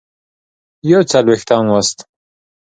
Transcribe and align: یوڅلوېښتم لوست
یوڅلوېښتم 0.89 1.61
لوست 1.69 1.97